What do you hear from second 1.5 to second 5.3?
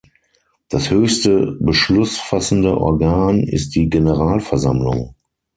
beschlussfassende Organ ist die Generalversammlung.